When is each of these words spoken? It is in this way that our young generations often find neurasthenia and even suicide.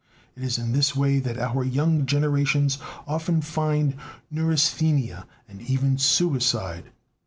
It 0.35 0.41
is 0.41 0.57
in 0.57 0.71
this 0.71 0.95
way 0.95 1.19
that 1.19 1.37
our 1.37 1.63
young 1.63 2.07
generations 2.07 2.79
often 3.05 3.43
find 3.43 3.97
neurasthenia 4.31 5.27
and 5.47 5.61
even 5.61 5.99
suicide. 5.99 6.85